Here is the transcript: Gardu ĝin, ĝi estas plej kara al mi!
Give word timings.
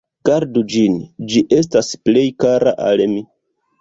Gardu 0.27 0.63
ĝin, 0.75 0.95
ĝi 1.33 1.43
estas 1.57 1.91
plej 2.09 2.25
kara 2.45 2.75
al 2.87 3.05
mi! 3.13 3.23